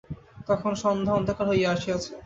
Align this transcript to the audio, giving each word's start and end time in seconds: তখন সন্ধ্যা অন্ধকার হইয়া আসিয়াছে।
তখন 0.47 0.71
সন্ধ্যা 0.83 1.13
অন্ধকার 1.17 1.45
হইয়া 1.49 1.69
আসিয়াছে। 1.75 2.11